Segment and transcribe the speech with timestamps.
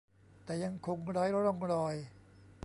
[0.45, 1.95] แต่ยังคงไร้ร่องรอย